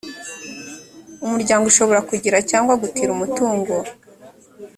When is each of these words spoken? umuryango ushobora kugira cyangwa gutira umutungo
umuryango 1.25 1.63
ushobora 1.71 2.01
kugira 2.09 2.37
cyangwa 2.49 2.73
gutira 2.81 3.09
umutungo 3.15 3.73